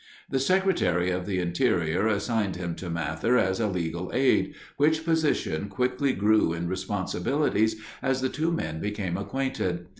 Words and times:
The 0.31 0.39
Secretary 0.39 1.11
of 1.11 1.27
the 1.27 1.37
Interior 1.39 2.07
assigned 2.07 2.55
him 2.55 2.73
to 2.73 2.89
Mather 2.89 3.37
as 3.37 3.59
a 3.59 3.67
legal 3.67 4.09
aid, 4.15 4.55
which 4.77 5.05
position 5.05 5.69
quickly 5.69 6.11
grew 6.13 6.53
in 6.53 6.67
responsibilities 6.67 7.75
as 8.01 8.19
the 8.21 8.29
two 8.29 8.51
men 8.51 8.79
became 8.79 9.15
acquainted. 9.15 9.85